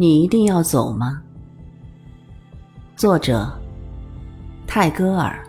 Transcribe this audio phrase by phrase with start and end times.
[0.00, 1.20] 你一定要走吗？
[2.94, 3.52] 作者：
[4.64, 5.44] 泰戈尔。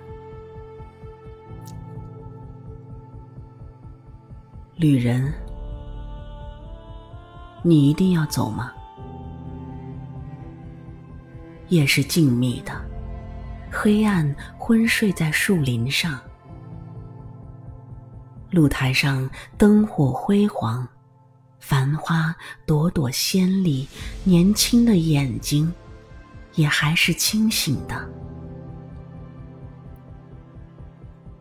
[4.75, 5.31] 旅人，
[7.61, 8.71] 你一定要走吗？
[11.67, 12.71] 夜是静谧的，
[13.71, 16.19] 黑暗昏睡在树林上，
[18.49, 19.29] 露台上
[19.59, 20.87] 灯火辉煌。
[21.59, 23.87] 繁花朵朵鲜丽，
[24.23, 25.71] 年轻的眼睛
[26.55, 28.09] 也还是清醒的。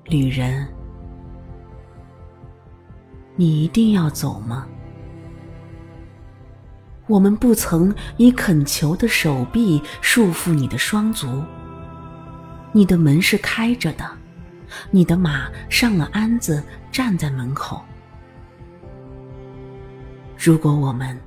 [0.04, 0.66] 旅人，
[3.36, 4.66] 你一定要走吗？
[7.06, 11.42] 我们不曾以恳求的手臂束缚你的双足。
[12.72, 14.04] 你的门是开着的，
[14.90, 17.82] 你的马上了鞍子，站在门口。
[20.38, 21.18] 如果我们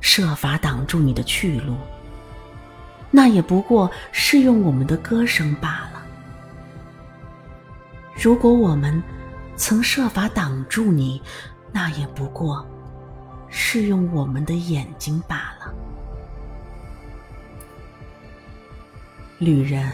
[0.00, 1.74] 设法挡住你的去路，
[3.10, 6.00] 那也不过是用我们的歌声罢了；
[8.14, 9.02] 如果我们
[9.56, 11.20] 曾设法挡住你，
[11.72, 12.64] 那也不过
[13.48, 15.74] 是用我们的眼睛罢了。
[19.40, 19.90] 旅人，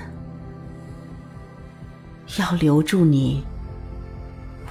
[2.38, 3.42] 要留住你，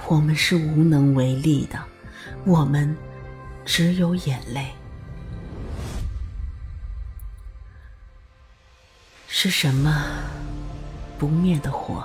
[0.06, 1.76] 我们是无能为力的。
[2.44, 2.96] 我们。
[3.64, 4.66] 只有眼泪。
[9.28, 10.04] 是什么
[11.18, 12.04] 不灭的火，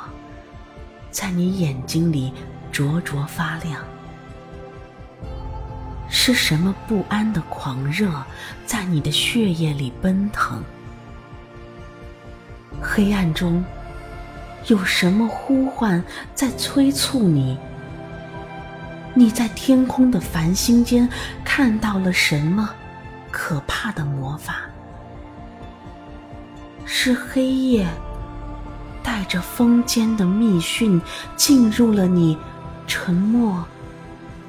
[1.11, 2.33] 在你眼睛里
[2.71, 3.83] 灼灼发亮？
[6.09, 8.23] 是什么不安的狂热，
[8.65, 10.63] 在你的血液里奔腾？
[12.81, 13.63] 黑暗中，
[14.67, 17.57] 有什么呼唤在催促你？
[19.17, 21.09] 你在天空的繁星间
[21.43, 22.69] 看到了什么
[23.31, 24.57] 可怕的魔法？
[26.85, 27.87] 是黑夜
[29.01, 31.01] 带着风间的密讯
[31.35, 32.37] 进入了你
[32.85, 33.65] 沉默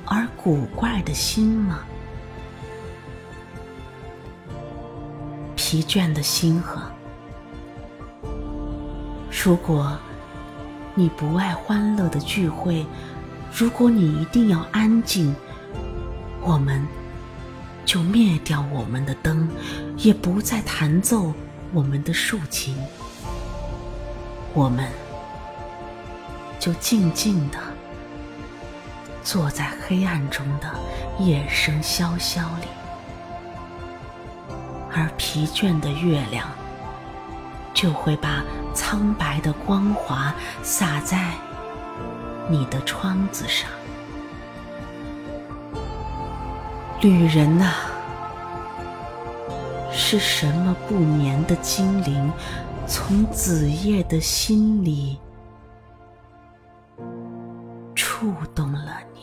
[0.05, 1.78] 而古怪的心吗？
[5.57, 6.83] 疲倦的星河，
[9.31, 9.97] 如果
[10.95, 12.84] 你不爱欢乐的聚会。
[13.53, 15.34] 如果你一定要安静，
[16.41, 16.86] 我们
[17.84, 19.48] 就灭掉我们的灯，
[19.97, 21.32] 也不再弹奏
[21.72, 22.76] 我们的竖琴。
[24.54, 24.88] 我们
[26.59, 27.59] 就静静的
[29.22, 30.70] 坐在黑暗中的
[31.19, 32.69] 夜声萧萧里，
[34.92, 36.48] 而疲倦的月亮
[37.75, 38.44] 就会把
[38.75, 41.32] 苍白的光华洒在。
[42.50, 43.70] 你的窗子上
[47.03, 47.72] 旅人呐，
[49.92, 52.32] 是什么不眠的精灵，
[52.86, 55.19] 从子夜的心里
[57.94, 59.20] 触动了你。